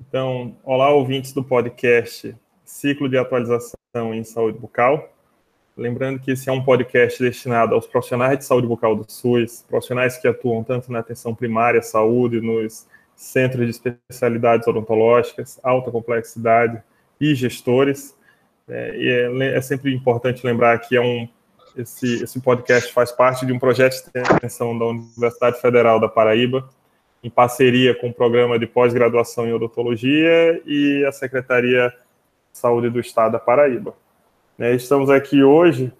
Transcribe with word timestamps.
Então, 0.00 0.56
olá, 0.62 0.90
ouvintes 0.90 1.32
do 1.32 1.42
podcast 1.42 2.34
Ciclo 2.64 3.08
de 3.08 3.16
Atualização 3.16 4.14
em 4.14 4.24
Saúde 4.24 4.58
Bucal. 4.58 5.12
Lembrando 5.76 6.20
que 6.20 6.30
esse 6.30 6.48
é 6.48 6.52
um 6.52 6.62
podcast 6.62 7.20
destinado 7.20 7.74
aos 7.74 7.86
profissionais 7.86 8.38
de 8.38 8.44
saúde 8.44 8.66
bucal 8.66 8.94
do 8.94 9.04
SUS, 9.10 9.64
profissionais 9.68 10.16
que 10.16 10.28
atuam 10.28 10.62
tanto 10.62 10.92
na 10.92 11.00
atenção 11.00 11.34
primária, 11.34 11.82
saúde, 11.82 12.40
nos 12.40 12.86
centros 13.16 13.64
de 13.64 13.70
especialidades 13.70 14.68
odontológicas, 14.68 15.58
alta 15.64 15.90
complexidade 15.90 16.80
e 17.20 17.34
gestores. 17.34 18.16
É, 18.68 18.96
e 18.96 19.42
é, 19.42 19.56
é, 19.56 19.60
sempre 19.60 19.92
importante 19.92 20.46
lembrar 20.46 20.78
que 20.78 20.96
é 20.96 21.00
um, 21.00 21.28
esse, 21.76 22.22
esse 22.22 22.40
podcast 22.40 22.92
faz 22.92 23.10
parte 23.10 23.44
de 23.44 23.52
um 23.52 23.58
projeto 23.58 23.94
de 24.12 24.20
extensão 24.20 24.78
da 24.78 24.86
Universidade 24.86 25.60
Federal 25.60 25.98
da 25.98 26.08
Paraíba, 26.08 26.68
em 27.24 27.30
parceria 27.30 27.94
com 27.94 28.08
o 28.10 28.12
programa 28.12 28.58
de 28.58 28.66
pós-graduação 28.66 29.46
em 29.46 29.52
odontologia 29.54 30.60
e 30.66 31.02
a 31.06 31.10
Secretaria 31.10 31.88
de 31.88 32.58
Saúde 32.58 32.90
do 32.90 33.00
Estado 33.00 33.32
da 33.32 33.38
Paraíba. 33.38 33.94
É, 34.58 34.74
estamos 34.74 35.08
aqui 35.08 35.42
hoje, 35.42 35.90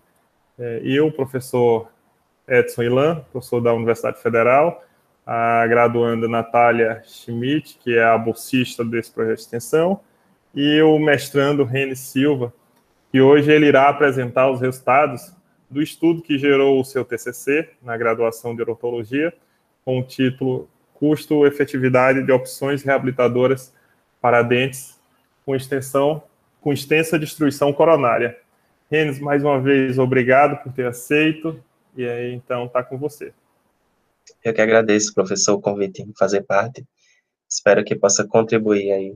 é, 0.58 0.82
eu, 0.84 1.10
professor 1.10 1.88
Edson 2.46 2.82
Ilan, 2.82 3.24
professor 3.32 3.62
da 3.62 3.72
Universidade 3.72 4.20
Federal, 4.20 4.84
a 5.26 5.66
graduanda 5.66 6.28
Natália 6.28 7.02
Schmidt, 7.06 7.78
que 7.82 7.96
é 7.96 8.04
a 8.04 8.18
bolsista 8.18 8.84
desse 8.84 9.10
projeto 9.10 9.36
de 9.36 9.42
extensão, 9.44 10.00
e 10.54 10.82
o 10.82 10.98
mestrando 10.98 11.64
Rene 11.64 11.96
Silva, 11.96 12.52
que 13.10 13.22
hoje 13.22 13.50
ele 13.50 13.66
irá 13.66 13.88
apresentar 13.88 14.50
os 14.50 14.60
resultados 14.60 15.34
do 15.70 15.80
estudo 15.80 16.20
que 16.20 16.36
gerou 16.36 16.78
o 16.78 16.84
seu 16.84 17.02
TCC 17.02 17.70
na 17.82 17.96
graduação 17.96 18.54
de 18.54 18.60
odontologia, 18.60 19.32
com 19.86 19.98
o 19.98 20.02
título 20.02 20.68
Custo-efetividade 20.94 22.22
de 22.22 22.32
opções 22.32 22.82
reabilitadoras 22.82 23.72
para 24.20 24.42
dentes 24.42 24.98
com 25.44 25.54
extensão 25.54 26.22
com 26.64 26.72
extensa 26.72 27.18
destruição 27.18 27.74
coronária. 27.74 28.40
Renes, 28.90 29.20
mais 29.20 29.44
uma 29.44 29.60
vez, 29.60 29.98
obrigado 29.98 30.62
por 30.62 30.72
ter 30.72 30.86
aceito. 30.86 31.62
E 31.94 32.08
aí, 32.08 32.32
então, 32.32 32.64
está 32.64 32.82
com 32.82 32.96
você. 32.96 33.34
Eu 34.42 34.54
que 34.54 34.62
agradeço, 34.62 35.12
professor, 35.12 35.52
o 35.52 35.60
convite 35.60 36.00
em 36.00 36.14
fazer 36.18 36.40
parte. 36.40 36.82
Espero 37.46 37.84
que 37.84 37.94
possa 37.94 38.26
contribuir 38.26 38.90
aí 38.92 39.14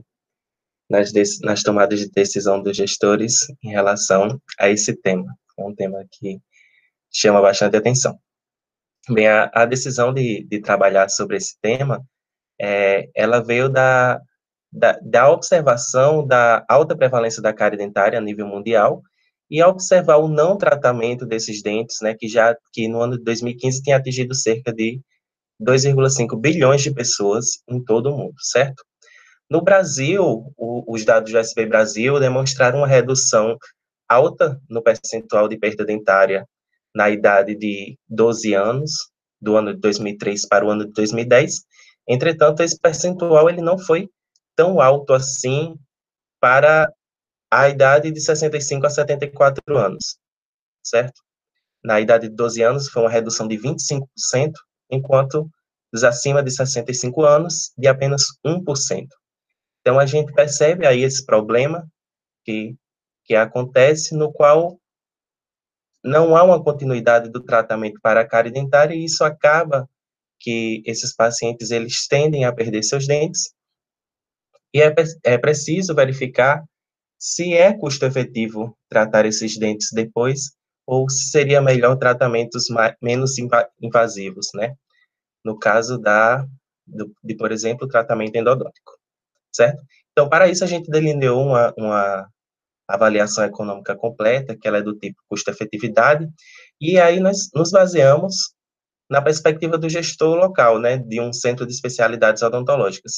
nas, 0.87 1.11
nas 1.41 1.63
tomadas 1.63 1.99
de 1.99 2.11
decisão 2.11 2.61
dos 2.61 2.77
gestores 2.77 3.47
em 3.63 3.71
relação 3.71 4.39
a 4.59 4.69
esse 4.69 4.95
tema. 4.95 5.35
É 5.57 5.63
um 5.63 5.73
tema 5.73 6.05
que 6.11 6.39
chama 7.11 7.41
bastante 7.41 7.75
atenção. 7.75 8.19
Bem, 9.11 9.27
a, 9.27 9.49
a 9.53 9.65
decisão 9.65 10.13
de, 10.13 10.45
de, 10.47 10.61
trabalhar 10.61 11.09
sobre 11.09 11.37
esse 11.37 11.59
tema, 11.59 12.05
é, 12.61 13.09
ela 13.15 13.39
veio 13.39 13.67
da, 13.67 14.21
da, 14.71 14.99
da 15.01 15.31
observação 15.31 16.25
da 16.25 16.63
alta 16.69 16.95
prevalência 16.95 17.41
da 17.41 17.51
cárie 17.51 17.77
dentária 17.77 18.19
a 18.19 18.21
nível 18.21 18.45
mundial 18.45 19.01
e 19.49 19.63
observar 19.63 20.17
o 20.17 20.27
não 20.27 20.55
tratamento 20.57 21.25
desses 21.25 21.63
dentes, 21.63 21.97
né, 22.03 22.13
que 22.13 22.27
já 22.27 22.55
que 22.71 22.87
no 22.87 23.01
ano 23.01 23.17
de 23.17 23.23
2015 23.23 23.81
tinha 23.81 23.97
atingido 23.97 24.35
cerca 24.35 24.71
de 24.71 25.01
2,5 25.59 26.39
bilhões 26.39 26.83
de 26.83 26.93
pessoas 26.93 27.63
em 27.67 27.83
todo 27.83 28.11
o 28.11 28.17
mundo, 28.17 28.35
certo? 28.39 28.83
No 29.49 29.61
Brasil, 29.61 30.53
o, 30.55 30.93
os 30.93 31.03
dados 31.03 31.31
do 31.31 31.37
SB 31.39 31.65
Brasil 31.65 32.19
demonstraram 32.19 32.79
uma 32.79 32.87
redução 32.87 33.57
alta 34.07 34.61
no 34.69 34.83
percentual 34.83 35.47
de 35.47 35.57
perda 35.57 35.83
dentária 35.83 36.45
na 36.93 37.09
idade 37.09 37.55
de 37.55 37.97
12 38.07 38.53
anos, 38.53 38.91
do 39.41 39.55
ano 39.55 39.73
de 39.73 39.79
2003 39.79 40.47
para 40.47 40.65
o 40.65 40.69
ano 40.69 40.85
de 40.85 40.91
2010. 40.93 41.61
Entretanto, 42.07 42.61
esse 42.61 42.79
percentual 42.79 43.49
ele 43.49 43.61
não 43.61 43.77
foi 43.77 44.09
tão 44.55 44.81
alto 44.81 45.13
assim 45.13 45.75
para 46.39 46.91
a 47.51 47.69
idade 47.69 48.11
de 48.11 48.19
65 48.19 48.85
a 48.85 48.89
74 48.89 49.77
anos, 49.77 50.17
certo? 50.83 51.21
Na 51.83 51.99
idade 51.99 52.27
de 52.27 52.35
12 52.35 52.61
anos 52.61 52.89
foi 52.89 53.03
uma 53.03 53.09
redução 53.09 53.47
de 53.47 53.57
25%, 53.57 54.03
enquanto 54.89 55.49
dos 55.91 56.03
acima 56.03 56.43
de 56.43 56.51
65 56.51 57.23
anos, 57.23 57.71
de 57.77 57.87
apenas 57.87 58.25
1%. 58.45 59.07
Então, 59.81 59.99
a 59.99 60.05
gente 60.05 60.33
percebe 60.33 60.85
aí 60.85 61.01
esse 61.01 61.25
problema 61.25 61.87
que, 62.43 62.75
que 63.25 63.33
acontece, 63.33 64.15
no 64.15 64.31
qual 64.31 64.78
não 66.03 66.35
há 66.35 66.43
uma 66.43 66.63
continuidade 66.63 67.29
do 67.29 67.43
tratamento 67.43 67.99
para 68.01 68.21
a 68.21 68.27
cárie 68.27 68.51
dentária, 68.51 68.95
e 68.95 69.05
isso 69.05 69.23
acaba 69.23 69.89
que 70.39 70.81
esses 70.85 71.13
pacientes, 71.13 71.71
eles 71.71 72.07
tendem 72.07 72.45
a 72.45 72.53
perder 72.53 72.83
seus 72.83 73.05
dentes, 73.05 73.53
e 74.73 74.81
é, 74.81 74.93
é 75.23 75.37
preciso 75.37 75.95
verificar 75.95 76.63
se 77.17 77.53
é 77.53 77.73
custo 77.73 78.05
efetivo 78.05 78.77
tratar 78.87 79.25
esses 79.25 79.57
dentes 79.57 79.89
depois, 79.91 80.51
ou 80.85 81.09
se 81.09 81.29
seria 81.29 81.61
melhor 81.61 81.97
tratamentos 81.97 82.69
mais, 82.69 82.95
menos 83.01 83.35
invasivos, 83.81 84.47
né? 84.55 84.75
No 85.43 85.59
caso 85.59 85.97
da, 85.97 86.45
do, 86.87 87.13
de, 87.23 87.35
por 87.35 87.51
exemplo, 87.51 87.87
tratamento 87.87 88.35
endodôntico, 88.35 88.93
certo? 89.53 89.83
Então, 90.11 90.29
para 90.29 90.47
isso, 90.47 90.63
a 90.63 90.67
gente 90.67 90.89
delineou 90.89 91.45
uma, 91.45 91.73
uma 91.77 92.29
avaliação 92.89 93.43
econômica 93.45 93.95
completa, 93.95 94.57
que 94.57 94.67
ela 94.67 94.79
é 94.79 94.81
do 94.81 94.95
tipo 94.95 95.21
custo-efetividade, 95.29 96.27
e 96.81 96.99
aí 96.99 97.19
nós 97.19 97.49
nos 97.53 97.71
baseamos 97.71 98.53
na 99.09 99.21
perspectiva 99.21 99.77
do 99.77 99.89
gestor 99.89 100.35
local, 100.35 100.79
né, 100.79 100.97
de 100.97 101.21
um 101.21 101.31
centro 101.31 101.65
de 101.65 101.73
especialidades 101.73 102.41
odontológicas. 102.41 103.13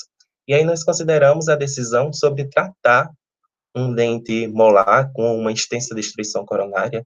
E 0.48 0.54
aí 0.54 0.64
nós 0.64 0.84
consideramos 0.84 1.48
a 1.48 1.56
decisão 1.56 2.12
sobre 2.12 2.46
tratar 2.48 3.10
um 3.76 3.94
dente 3.94 4.48
molar 4.48 5.12
com 5.14 5.38
uma 5.38 5.52
extensa 5.52 5.96
destruição 5.96 6.46
coronária. 6.46 7.06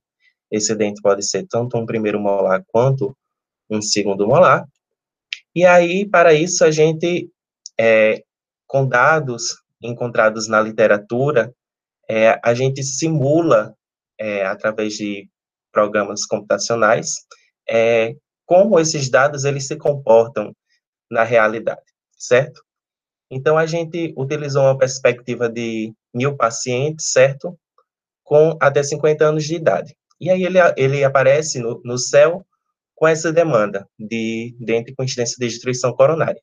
Esse 0.50 0.74
dente 0.74 1.00
pode 1.00 1.24
ser 1.24 1.46
tanto 1.48 1.76
um 1.76 1.86
primeiro 1.86 2.20
molar 2.20 2.64
quanto 2.68 3.16
um 3.70 3.80
segundo 3.80 4.26
molar. 4.26 4.66
E 5.54 5.64
aí, 5.64 6.06
para 6.06 6.32
isso, 6.32 6.64
a 6.64 6.70
gente, 6.70 7.30
é, 7.78 8.22
com 8.66 8.86
dados 8.86 9.56
encontrados 9.82 10.48
na 10.48 10.60
literatura, 10.60 11.52
é, 12.08 12.38
a 12.42 12.54
gente 12.54 12.82
simula, 12.82 13.74
é, 14.18 14.46
através 14.46 14.94
de 14.94 15.28
programas 15.72 16.24
computacionais, 16.24 17.14
é, 17.68 18.14
como 18.46 18.78
esses 18.78 19.10
dados 19.10 19.44
eles 19.44 19.66
se 19.66 19.76
comportam 19.76 20.54
na 21.10 21.24
realidade, 21.24 21.82
certo? 22.16 22.62
Então, 23.30 23.58
a 23.58 23.66
gente 23.66 24.14
utilizou 24.16 24.62
uma 24.62 24.78
perspectiva 24.78 25.48
de 25.48 25.92
mil 26.14 26.36
pacientes, 26.36 27.10
certo? 27.10 27.58
Com 28.22 28.56
até 28.60 28.82
50 28.82 29.24
anos 29.24 29.44
de 29.44 29.56
idade. 29.56 29.96
E 30.20 30.30
aí 30.30 30.44
ele, 30.44 30.58
ele 30.76 31.04
aparece 31.04 31.58
no, 31.58 31.80
no 31.84 31.98
céu 31.98 32.46
com 32.94 33.06
essa 33.06 33.32
demanda 33.32 33.86
de 33.98 34.56
dente 34.58 34.94
com 34.94 35.04
incidência 35.04 35.36
de 35.38 35.46
destruição 35.46 35.92
coronária. 35.92 36.40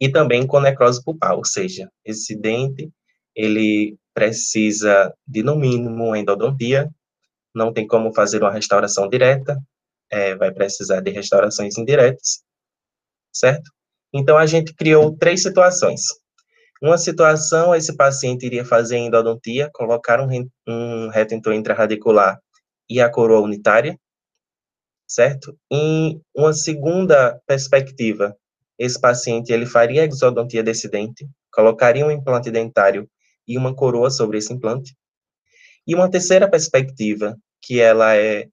E 0.00 0.08
também 0.08 0.46
com 0.46 0.60
necrose 0.60 1.02
pulpar, 1.02 1.34
ou 1.34 1.44
seja, 1.44 1.90
esse 2.04 2.36
dente, 2.36 2.90
ele 3.34 3.96
precisa 4.18 5.14
de, 5.24 5.44
no 5.44 5.54
mínimo, 5.54 6.16
endodontia, 6.16 6.90
não 7.54 7.72
tem 7.72 7.86
como 7.86 8.12
fazer 8.12 8.42
uma 8.42 8.50
restauração 8.50 9.08
direta, 9.08 9.56
é, 10.10 10.34
vai 10.34 10.50
precisar 10.50 11.00
de 11.00 11.12
restaurações 11.12 11.78
indiretas, 11.78 12.42
certo? 13.32 13.70
Então, 14.12 14.36
a 14.36 14.44
gente 14.44 14.74
criou 14.74 15.16
três 15.16 15.40
situações. 15.40 16.02
Uma 16.82 16.98
situação, 16.98 17.72
esse 17.76 17.96
paciente 17.96 18.44
iria 18.44 18.64
fazer 18.64 18.96
endodontia, 18.96 19.70
colocar 19.72 20.20
um, 20.20 20.48
um 20.66 21.08
retentor 21.10 21.52
intraradicular 21.52 22.40
e 22.90 23.00
a 23.00 23.08
coroa 23.08 23.40
unitária, 23.40 23.96
certo? 25.06 25.56
Em 25.70 26.20
uma 26.34 26.52
segunda 26.52 27.40
perspectiva, 27.46 28.36
esse 28.76 29.00
paciente 29.00 29.52
ele 29.52 29.66
faria 29.66 30.04
exodontia 30.04 30.62
desse 30.62 30.88
dente, 30.88 31.28
colocaria 31.52 32.04
um 32.04 32.10
implante 32.10 32.50
dentário 32.50 33.08
e 33.48 33.56
uma 33.56 33.74
coroa 33.74 34.10
sobre 34.10 34.38
esse 34.38 34.52
implante. 34.52 34.94
E 35.86 35.94
uma 35.94 36.10
terceira 36.10 36.48
perspectiva, 36.48 37.36
que 37.62 37.80
ela 37.80 38.14
é, 38.14 38.46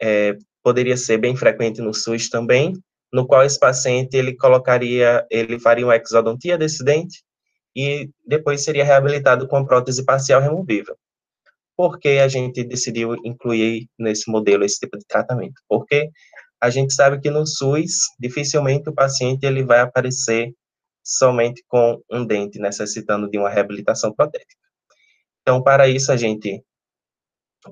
é 0.00 0.36
poderia 0.62 0.96
ser 0.96 1.18
bem 1.18 1.34
frequente 1.36 1.80
no 1.80 1.92
SUS 1.92 2.28
também, 2.28 2.72
no 3.12 3.26
qual 3.26 3.44
esse 3.44 3.58
paciente 3.58 4.16
ele 4.16 4.36
colocaria, 4.36 5.26
ele 5.30 5.58
faria 5.58 5.84
uma 5.84 5.96
exodontia 5.96 6.58
desse 6.58 6.84
dente 6.84 7.22
e 7.74 8.10
depois 8.26 8.64
seria 8.64 8.84
reabilitado 8.84 9.46
com 9.46 9.64
prótese 9.64 10.04
parcial 10.04 10.40
removível. 10.40 10.96
Por 11.76 11.98
que 11.98 12.18
a 12.18 12.28
gente 12.28 12.64
decidiu 12.64 13.14
incluir 13.24 13.88
nesse 13.98 14.30
modelo 14.30 14.64
esse 14.64 14.80
tipo 14.80 14.96
de 14.96 15.04
tratamento? 15.06 15.60
Porque 15.68 16.10
a 16.60 16.70
gente 16.70 16.94
sabe 16.94 17.20
que 17.20 17.30
no 17.30 17.46
SUS, 17.46 17.92
dificilmente 18.18 18.88
o 18.88 18.94
paciente 18.94 19.44
ele 19.44 19.62
vai 19.62 19.80
aparecer 19.80 20.54
somente 21.06 21.64
com 21.68 22.02
um 22.10 22.26
dente 22.26 22.58
necessitando 22.58 23.30
de 23.30 23.38
uma 23.38 23.48
reabilitação 23.48 24.12
protética. 24.12 24.60
Então, 25.40 25.62
para 25.62 25.86
isso, 25.88 26.10
a 26.10 26.16
gente 26.16 26.64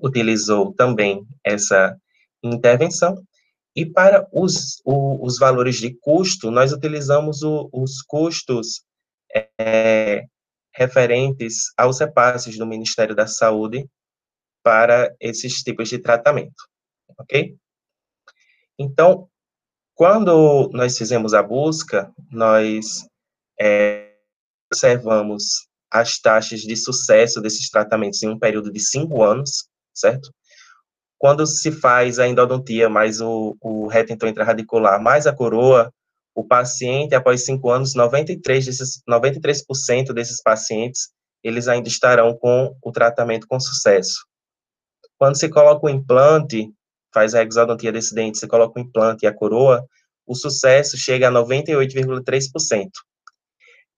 utilizou 0.00 0.72
também 0.72 1.26
essa 1.44 1.96
intervenção 2.42 3.16
E 3.76 3.84
para 3.84 4.26
os, 4.32 4.80
o, 4.84 5.24
os 5.24 5.38
valores 5.38 5.76
de 5.76 5.92
custo, 5.94 6.50
nós 6.50 6.72
utilizamos 6.72 7.42
o, 7.42 7.68
os 7.72 8.02
custos 8.02 8.84
é, 9.58 10.24
referentes 10.72 11.72
aos 11.76 11.98
repasses 11.98 12.56
do 12.56 12.66
Ministério 12.66 13.16
da 13.16 13.26
Saúde 13.26 13.88
para 14.62 15.14
esses 15.20 15.62
tipos 15.62 15.88
de 15.88 15.98
tratamento, 15.98 16.68
ok? 17.18 17.56
Então, 18.78 19.28
quando 19.94 20.70
nós 20.72 20.96
fizemos 20.96 21.34
a 21.34 21.42
busca, 21.42 22.12
nós 22.30 23.06
é, 23.60 24.14
observamos 24.70 25.68
as 25.90 26.18
taxas 26.18 26.60
de 26.60 26.76
sucesso 26.76 27.40
desses 27.40 27.70
tratamentos 27.70 28.22
em 28.22 28.28
um 28.28 28.38
período 28.38 28.72
de 28.72 28.80
cinco 28.80 29.22
anos, 29.22 29.68
certo? 29.92 30.32
Quando 31.16 31.46
se 31.46 31.70
faz 31.70 32.18
a 32.18 32.26
endodontia 32.26 32.88
mais 32.88 33.20
o, 33.20 33.56
o 33.60 33.86
retentor 33.86 34.28
intraradicular 34.28 35.00
mais 35.00 35.26
a 35.26 35.32
coroa, 35.32 35.92
o 36.34 36.44
paciente, 36.44 37.14
após 37.14 37.44
cinco 37.44 37.70
anos, 37.70 37.94
93 37.94 38.66
desses, 38.66 39.02
93% 39.08 40.12
desses 40.12 40.42
pacientes, 40.42 41.10
eles 41.44 41.68
ainda 41.68 41.88
estarão 41.88 42.36
com 42.36 42.76
o 42.82 42.90
tratamento 42.90 43.46
com 43.46 43.60
sucesso. 43.60 44.26
Quando 45.16 45.38
se 45.38 45.48
coloca 45.48 45.86
o 45.86 45.88
implante, 45.88 46.68
faz 47.12 47.34
a 47.34 47.44
exodontia 47.44 47.92
desse 47.92 48.14
dente, 48.14 48.38
você 48.38 48.48
coloca 48.48 48.80
o 48.80 48.82
implante 48.82 49.24
e 49.24 49.28
a 49.28 49.34
coroa, 49.34 49.86
o 50.26 50.34
sucesso 50.34 50.96
chega 50.96 51.28
a 51.28 51.32
98,3%. 51.32 52.90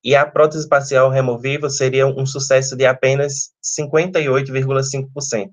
E 0.06 0.14
a 0.14 0.24
prótese 0.24 0.68
parcial 0.68 1.10
removível 1.10 1.68
seria 1.68 2.06
um 2.06 2.24
sucesso 2.24 2.76
de 2.76 2.86
apenas 2.86 3.50
58,5%, 3.60 5.50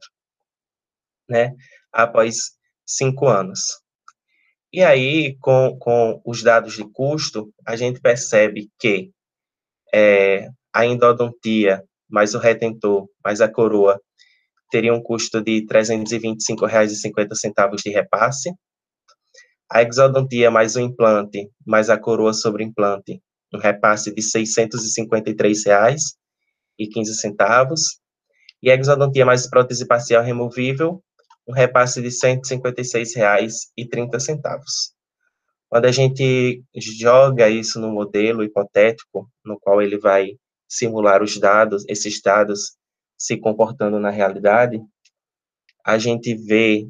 né, 1.27 1.55
após 1.91 2.51
cinco 2.85 3.27
anos. 3.27 3.81
E 4.71 4.83
aí, 4.83 5.35
com, 5.41 5.75
com 5.79 6.21
os 6.23 6.43
dados 6.43 6.75
de 6.75 6.87
custo, 6.91 7.51
a 7.65 7.75
gente 7.75 7.99
percebe 7.99 8.69
que 8.77 9.09
é, 9.91 10.47
a 10.71 10.85
endodontia, 10.85 11.83
mais 12.07 12.35
o 12.35 12.39
retentor, 12.39 13.09
mais 13.25 13.41
a 13.41 13.51
coroa, 13.51 13.99
teria 14.69 14.93
um 14.93 15.01
custo 15.01 15.41
de 15.41 15.61
R$ 15.61 15.65
325,50 15.65 17.75
de 17.83 17.89
repasse. 17.89 18.53
A 19.67 19.81
exodontia 19.81 20.51
mais 20.51 20.75
o 20.75 20.79
implante, 20.79 21.49
mais 21.65 21.89
a 21.89 21.97
coroa 21.97 22.33
sobre 22.33 22.63
implante, 22.63 23.19
um 23.53 23.59
repasse 23.59 24.13
de 24.13 24.21
R$ 24.21 24.27
653,15. 24.43 25.97
E 28.61 28.71
a 28.71 28.75
exodontia 28.75 29.25
mais 29.25 29.49
prótese 29.49 29.85
parcial 29.85 30.23
removível, 30.23 31.03
um 31.47 31.53
repasse 31.53 32.01
de 32.01 32.07
R$ 32.07 32.13
156,30. 32.13 34.61
Quando 35.69 35.85
a 35.85 35.91
gente 35.91 36.63
joga 36.75 37.49
isso 37.49 37.79
no 37.79 37.91
modelo 37.91 38.43
hipotético, 38.43 39.29
no 39.43 39.59
qual 39.59 39.81
ele 39.81 39.97
vai 39.97 40.37
simular 40.67 41.21
os 41.21 41.37
dados, 41.39 41.83
esses 41.87 42.21
dados 42.21 42.75
se 43.17 43.37
comportando 43.37 43.99
na 43.99 44.09
realidade, 44.09 44.81
a 45.85 45.97
gente 45.97 46.35
vê 46.35 46.87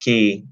que, 0.00 0.44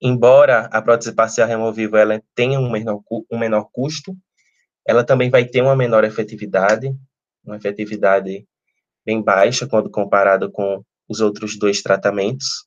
embora 0.00 0.66
a 0.66 0.80
prótese 0.82 1.12
parcial 1.12 1.46
removível 1.46 1.98
ela 1.98 2.22
tenha 2.34 2.58
um 2.58 2.70
menor, 2.70 3.00
um 3.30 3.38
menor 3.38 3.68
custo, 3.72 4.16
ela 4.86 5.04
também 5.04 5.30
vai 5.30 5.44
ter 5.44 5.62
uma 5.62 5.76
menor 5.76 6.04
efetividade, 6.04 6.94
uma 7.44 7.56
efetividade 7.56 8.46
bem 9.04 9.22
baixa 9.22 9.66
quando 9.66 9.90
comparado 9.90 10.50
com 10.50 10.82
os 11.08 11.20
outros 11.20 11.58
dois 11.58 11.82
tratamentos. 11.82 12.66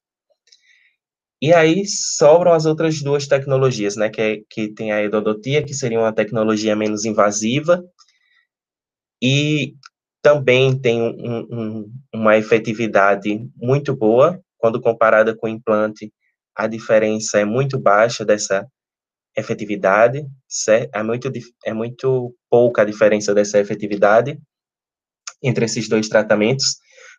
E 1.42 1.54
aí 1.54 1.86
sobram 1.86 2.54
as 2.54 2.66
outras 2.66 3.02
duas 3.02 3.28
tecnologias, 3.28 3.98
né, 3.98 4.10
que, 4.10 4.22
é, 4.22 4.42
que 4.50 4.70
tem 4.70 4.92
a 4.92 5.04
edodontia, 5.04 5.64
que 5.64 5.74
seria 5.74 6.00
uma 6.00 6.14
tecnologia 6.14 6.76
menos 6.76 7.04
invasiva, 7.04 7.84
e 9.22 9.76
também 10.22 10.80
tem 10.80 11.02
um, 11.02 11.48
um, 11.52 11.94
uma 12.14 12.38
efetividade 12.38 13.46
muito 13.58 13.94
boa, 13.94 14.42
quando 14.58 14.80
comparada 14.80 15.36
com 15.36 15.48
o 15.48 15.50
implante, 15.50 16.14
a 16.56 16.68
diferença 16.68 17.40
é 17.40 17.46
muito 17.46 17.80
baixa 17.80 18.24
dessa 18.24 18.68
efetividade, 19.36 20.26
é 20.94 21.04
muito, 21.04 21.32
é 21.66 21.74
muito 21.74 22.36
pouca 22.50 22.84
a 22.84 22.86
diferença 22.86 23.34
dessa 23.34 23.60
efetividade 23.60 24.40
entre 25.42 25.66
esses 25.66 25.90
dois 25.90 26.08
tratamentos, 26.08 26.78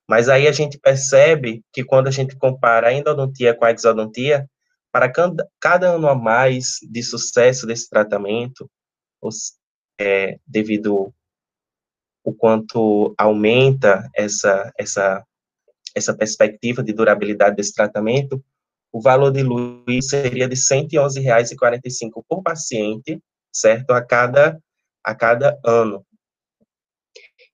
mas 0.09 0.29
aí 0.29 0.47
a 0.47 0.53
gente 0.53 0.79
percebe 0.79 1.63
que 1.73 1.85
quando 1.85 2.09
a 2.09 2.11
gente 2.11 2.37
compara 2.37 2.89
a 2.89 2.93
endodontia 2.93 3.55
com 3.55 3.65
a 3.65 3.73
exodontia, 3.73 4.49
para 4.93 5.11
cada, 5.11 5.91
ano 5.91 6.09
a 6.09 6.15
mais 6.15 6.79
de 6.89 7.03
sucesso 7.03 7.67
desse 7.67 7.89
tratamento, 7.89 8.71
é, 9.99 10.39
devido 10.47 11.13
o 12.23 12.33
quanto 12.33 13.13
aumenta 13.19 14.09
essa, 14.15 14.73
essa, 14.79 15.25
essa 15.95 16.15
perspectiva 16.15 16.83
de 16.83 16.93
durabilidade 16.93 17.57
desse 17.57 17.75
tratamento, 17.75 18.43
o 18.95 19.01
valor 19.01 19.33
de 19.33 19.43
luz 19.43 20.07
seria 20.09 20.47
de 20.47 20.55
R$ 20.55 20.61
111,45 20.61 22.23
por 22.29 22.45
paciente, 22.45 23.21
certo? 23.53 23.91
A 23.91 24.01
cada, 24.01 24.57
a 25.03 25.13
cada 25.17 25.59
ano. 25.67 26.07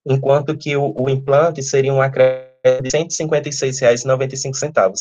Enquanto 0.05 0.55
que 0.55 0.77
o, 0.77 0.95
o 0.95 1.09
implante 1.09 1.63
seria 1.63 1.95
um 1.95 2.03
acréscimo 2.03 2.83
de 2.83 2.95
R$ 2.95 3.07
156,95. 3.07 4.93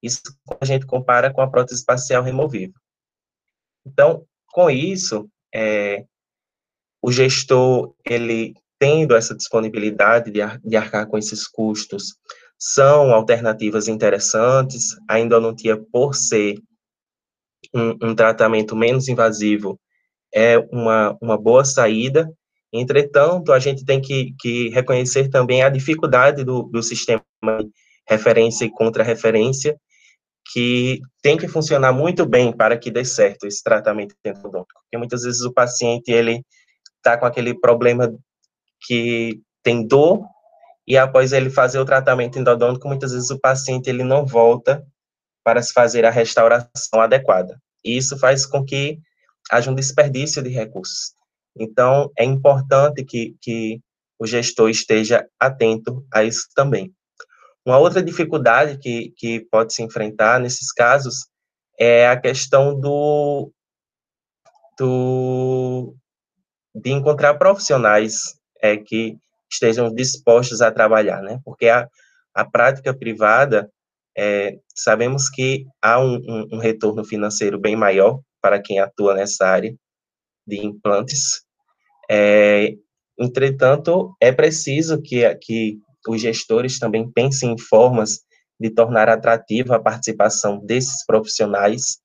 Isso 0.00 0.22
a 0.60 0.64
gente 0.64 0.86
compara 0.86 1.34
com 1.34 1.40
a 1.40 1.50
prótese 1.50 1.82
facial 1.84 2.22
removível. 2.22 2.78
Então, 3.84 4.24
com 4.52 4.70
isso, 4.70 5.28
é, 5.52 6.04
o 7.02 7.10
gestor, 7.10 7.92
ele 8.04 8.54
tendo 8.78 9.16
essa 9.16 9.34
disponibilidade 9.34 10.30
de, 10.30 10.38
de 10.64 10.76
arcar 10.76 11.08
com 11.08 11.18
esses 11.18 11.48
custos, 11.48 12.14
são 12.64 13.12
alternativas 13.12 13.88
interessantes, 13.88 14.96
a 15.08 15.18
endodontia, 15.18 15.76
por 15.76 16.14
ser 16.14 16.54
um, 17.74 18.10
um 18.10 18.14
tratamento 18.14 18.76
menos 18.76 19.08
invasivo, 19.08 19.80
é 20.32 20.58
uma, 20.70 21.18
uma 21.20 21.36
boa 21.36 21.64
saída, 21.64 22.32
entretanto, 22.72 23.52
a 23.52 23.58
gente 23.58 23.84
tem 23.84 24.00
que, 24.00 24.32
que 24.38 24.68
reconhecer 24.68 25.28
também 25.28 25.64
a 25.64 25.68
dificuldade 25.68 26.44
do, 26.44 26.62
do 26.62 26.84
sistema 26.84 27.24
de 27.42 27.68
referência 28.08 28.64
e 28.64 28.70
contra-referência, 28.70 29.76
que 30.52 31.00
tem 31.20 31.36
que 31.36 31.48
funcionar 31.48 31.92
muito 31.92 32.24
bem 32.24 32.56
para 32.56 32.78
que 32.78 32.92
dê 32.92 33.04
certo 33.04 33.44
esse 33.44 33.60
tratamento 33.60 34.14
endodôntico, 34.24 34.80
porque 34.82 34.98
muitas 34.98 35.24
vezes 35.24 35.40
o 35.40 35.52
paciente, 35.52 36.12
ele 36.12 36.44
está 36.98 37.18
com 37.18 37.26
aquele 37.26 37.58
problema 37.58 38.16
que 38.86 39.40
tem 39.64 39.84
dor 39.84 40.24
e 40.86 40.96
após 40.98 41.32
ele 41.32 41.50
fazer 41.50 41.78
o 41.78 41.84
tratamento 41.84 42.38
endodôntico, 42.38 42.88
muitas 42.88 43.12
vezes 43.12 43.30
o 43.30 43.38
paciente 43.38 43.88
ele 43.88 44.02
não 44.02 44.26
volta 44.26 44.84
para 45.44 45.62
se 45.62 45.72
fazer 45.72 46.04
a 46.04 46.10
restauração 46.10 47.00
adequada. 47.00 47.60
E 47.84 47.96
isso 47.96 48.18
faz 48.18 48.46
com 48.46 48.64
que 48.64 48.98
haja 49.50 49.70
um 49.70 49.74
desperdício 49.74 50.42
de 50.42 50.48
recursos. 50.48 51.14
Então, 51.56 52.10
é 52.18 52.24
importante 52.24 53.04
que, 53.04 53.36
que 53.40 53.80
o 54.18 54.26
gestor 54.26 54.70
esteja 54.70 55.26
atento 55.38 56.04
a 56.12 56.24
isso 56.24 56.48
também. 56.54 56.92
Uma 57.64 57.78
outra 57.78 58.02
dificuldade 58.02 58.78
que, 58.78 59.12
que 59.16 59.40
pode 59.50 59.72
se 59.72 59.82
enfrentar 59.82 60.40
nesses 60.40 60.72
casos 60.72 61.26
é 61.78 62.08
a 62.08 62.18
questão 62.18 62.78
do, 62.78 63.52
do 64.78 65.94
de 66.74 66.90
encontrar 66.90 67.34
profissionais 67.34 68.34
é, 68.60 68.76
que 68.76 69.16
estejam 69.52 69.92
dispostos 69.92 70.60
a 70.62 70.70
trabalhar, 70.70 71.22
né? 71.22 71.38
Porque 71.44 71.68
a, 71.68 71.88
a 72.34 72.44
prática 72.44 72.94
privada, 72.94 73.70
é, 74.16 74.58
sabemos 74.74 75.28
que 75.28 75.66
há 75.80 76.00
um, 76.00 76.16
um, 76.16 76.48
um, 76.52 76.58
retorno 76.58 77.04
financeiro 77.04 77.58
bem 77.58 77.76
maior 77.76 78.20
para 78.40 78.60
quem 78.60 78.78
atua 78.80 79.14
nessa 79.14 79.46
área 79.46 79.74
de 80.46 80.64
implantes. 80.64 81.42
É, 82.10 82.74
entretanto, 83.18 84.14
é 84.20 84.32
preciso 84.32 85.00
que, 85.00 85.34
que 85.36 85.78
os 86.08 86.20
gestores 86.20 86.78
também 86.78 87.10
pensem 87.10 87.52
em 87.52 87.58
formas 87.58 88.20
de 88.58 88.70
tornar 88.70 89.08
atrativa 89.08 89.76
a 89.76 89.82
participação 89.82 90.58
desses 90.64 91.04
profissionais 91.06 91.98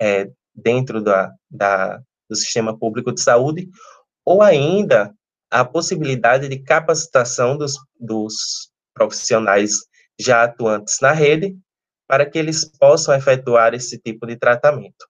é, 0.00 0.28
dentro 0.54 1.02
da, 1.02 1.32
da, 1.50 2.00
do 2.28 2.36
sistema 2.36 2.76
público 2.78 3.12
de 3.12 3.20
saúde, 3.20 3.68
ou 4.24 4.42
ainda 4.42 5.14
a 5.50 5.64
possibilidade 5.64 6.48
de 6.48 6.58
capacitação 6.58 7.56
dos, 7.56 7.76
dos 7.98 8.70
profissionais 8.94 9.72
já 10.18 10.44
atuantes 10.44 10.98
na 11.00 11.12
rede 11.12 11.56
para 12.06 12.28
que 12.28 12.38
eles 12.38 12.64
possam 12.64 13.14
efetuar 13.14 13.74
esse 13.74 13.98
tipo 13.98 14.26
de 14.26 14.36
tratamento, 14.36 15.06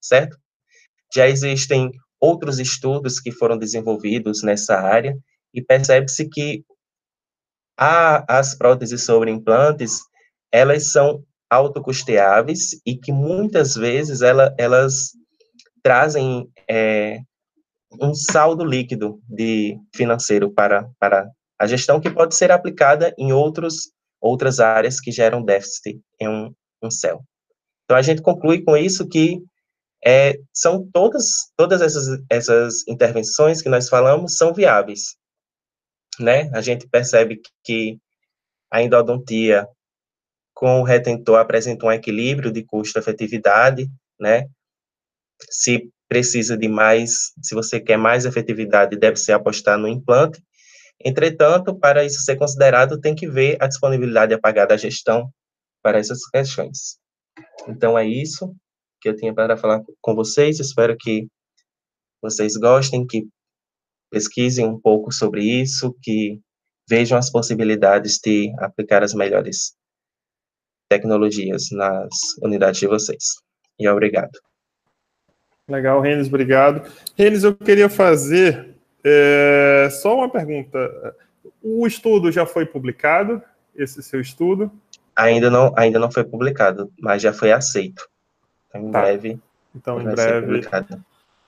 certo? 0.00 0.38
Já 1.14 1.28
existem 1.28 1.92
outros 2.20 2.58
estudos 2.58 3.20
que 3.20 3.30
foram 3.30 3.58
desenvolvidos 3.58 4.42
nessa 4.42 4.76
área 4.76 5.16
e 5.52 5.62
percebe-se 5.62 6.28
que 6.28 6.64
a, 7.76 8.38
as 8.38 8.54
próteses 8.54 9.04
sobre 9.04 9.30
implantes, 9.30 10.00
elas 10.50 10.90
são 10.90 11.22
autocusteáveis 11.50 12.70
e 12.86 12.96
que 12.96 13.12
muitas 13.12 13.74
vezes 13.74 14.22
ela, 14.22 14.54
elas 14.58 15.12
trazem 15.82 16.48
é, 16.68 17.20
um 18.00 18.14
saldo 18.14 18.64
líquido 18.64 19.20
de 19.28 19.78
financeiro 19.94 20.52
para, 20.52 20.88
para 20.98 21.30
a 21.58 21.66
gestão 21.66 22.00
que 22.00 22.10
pode 22.10 22.34
ser 22.34 22.50
aplicada 22.50 23.14
em 23.18 23.32
outros, 23.32 23.92
outras 24.20 24.60
áreas 24.60 25.00
que 25.00 25.12
geram 25.12 25.42
déficit 25.42 26.00
em 26.20 26.28
um, 26.28 26.54
um 26.82 26.90
céu. 26.90 27.22
Então, 27.84 27.96
a 27.96 28.02
gente 28.02 28.22
conclui 28.22 28.62
com 28.62 28.76
isso 28.76 29.08
que 29.08 29.42
é, 30.04 30.38
são 30.52 30.86
todas, 30.92 31.26
todas 31.56 31.80
essas, 31.80 32.20
essas 32.30 32.86
intervenções 32.86 33.62
que 33.62 33.68
nós 33.68 33.88
falamos 33.88 34.36
são 34.36 34.52
viáveis, 34.52 35.16
né? 36.20 36.50
A 36.52 36.60
gente 36.60 36.86
percebe 36.88 37.40
que 37.62 37.98
a 38.70 38.82
endodontia 38.82 39.66
com 40.52 40.80
o 40.80 40.84
retentor 40.84 41.38
apresenta 41.38 41.86
um 41.86 41.92
equilíbrio 41.92 42.52
de 42.52 42.62
custo-efetividade, 42.64 43.88
né? 44.20 44.46
Se 45.50 45.90
precisa 46.14 46.56
de 46.56 46.68
mais, 46.68 47.32
se 47.42 47.56
você 47.56 47.80
quer 47.80 47.96
mais 47.96 48.24
efetividade, 48.24 48.96
deve 48.96 49.16
se 49.16 49.32
apostar 49.32 49.76
no 49.76 49.88
implante. 49.88 50.40
Entretanto, 51.04 51.76
para 51.76 52.04
isso 52.04 52.22
ser 52.22 52.36
considerado, 52.36 53.00
tem 53.00 53.16
que 53.16 53.28
ver 53.28 53.56
a 53.60 53.66
disponibilidade 53.66 54.32
apagada 54.32 54.68
da 54.68 54.76
gestão 54.76 55.28
para 55.82 55.98
essas 55.98 56.24
questões. 56.30 57.00
Então, 57.66 57.98
é 57.98 58.06
isso 58.06 58.54
que 59.00 59.08
eu 59.08 59.16
tinha 59.16 59.34
para 59.34 59.56
falar 59.56 59.82
com 60.00 60.14
vocês. 60.14 60.60
Espero 60.60 60.96
que 60.96 61.26
vocês 62.22 62.56
gostem, 62.56 63.04
que 63.04 63.26
pesquisem 64.08 64.64
um 64.64 64.80
pouco 64.80 65.12
sobre 65.12 65.42
isso, 65.42 65.96
que 66.00 66.40
vejam 66.88 67.18
as 67.18 67.28
possibilidades 67.28 68.20
de 68.22 68.52
aplicar 68.60 69.02
as 69.02 69.14
melhores 69.14 69.74
tecnologias 70.88 71.70
nas 71.72 72.08
unidades 72.40 72.78
de 72.78 72.86
vocês. 72.86 73.24
E 73.80 73.88
obrigado. 73.88 74.38
Legal, 75.68 76.00
Renes, 76.00 76.28
obrigado. 76.28 76.82
Renes, 77.16 77.42
eu 77.42 77.54
queria 77.54 77.88
fazer 77.88 78.74
é, 79.02 79.88
só 79.90 80.16
uma 80.16 80.28
pergunta. 80.28 81.14
O 81.62 81.86
estudo 81.86 82.30
já 82.30 82.44
foi 82.44 82.66
publicado? 82.66 83.40
Esse 83.74 84.02
seu 84.02 84.20
estudo? 84.20 84.70
Ainda 85.16 85.50
não, 85.50 85.72
ainda 85.76 85.98
não 85.98 86.10
foi 86.10 86.24
publicado, 86.24 86.92
mas 87.00 87.22
já 87.22 87.32
foi 87.32 87.50
aceito. 87.50 88.06
Então, 88.68 88.82
em 88.82 88.90
tá. 88.90 89.00
breve. 89.00 89.38
Então, 89.74 89.98
em 90.00 90.04
breve. 90.04 90.60